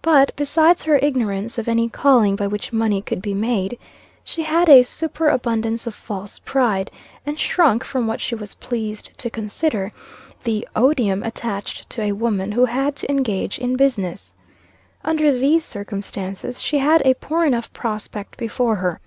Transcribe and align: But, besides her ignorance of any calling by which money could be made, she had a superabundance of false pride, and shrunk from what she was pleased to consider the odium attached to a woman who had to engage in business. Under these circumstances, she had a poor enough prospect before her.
But, 0.00 0.30
besides 0.36 0.84
her 0.84 0.96
ignorance 1.02 1.58
of 1.58 1.66
any 1.66 1.88
calling 1.88 2.36
by 2.36 2.46
which 2.46 2.72
money 2.72 3.02
could 3.02 3.20
be 3.20 3.34
made, 3.34 3.80
she 4.22 4.44
had 4.44 4.68
a 4.68 4.84
superabundance 4.84 5.88
of 5.88 5.94
false 5.96 6.38
pride, 6.38 6.88
and 7.26 7.36
shrunk 7.36 7.82
from 7.82 8.06
what 8.06 8.20
she 8.20 8.36
was 8.36 8.54
pleased 8.54 9.10
to 9.18 9.28
consider 9.28 9.90
the 10.44 10.68
odium 10.76 11.24
attached 11.24 11.90
to 11.90 12.00
a 12.02 12.12
woman 12.12 12.52
who 12.52 12.66
had 12.66 12.94
to 12.94 13.10
engage 13.10 13.58
in 13.58 13.74
business. 13.76 14.32
Under 15.04 15.32
these 15.32 15.64
circumstances, 15.64 16.62
she 16.62 16.78
had 16.78 17.02
a 17.04 17.14
poor 17.14 17.44
enough 17.44 17.72
prospect 17.72 18.36
before 18.36 18.76
her. 18.76 19.00